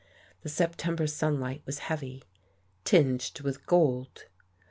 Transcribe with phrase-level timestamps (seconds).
[0.41, 2.23] The September sunlight was heavy,
[2.85, 4.25] tinged with gold....